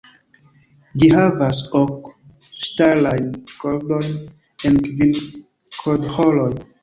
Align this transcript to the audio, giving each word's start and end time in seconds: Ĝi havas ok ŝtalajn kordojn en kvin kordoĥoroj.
Ĝi 1.01 1.09
havas 1.15 1.59
ok 1.79 2.07
ŝtalajn 2.69 3.29
kordojn 3.63 4.09
en 4.71 4.81
kvin 4.87 5.15
kordoĥoroj. 5.83 6.51